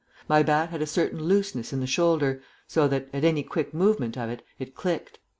[0.27, 4.17] My bat had a certain looseness in the shoulder, so that, at any quick movement
[4.17, 5.19] of it, it clicked.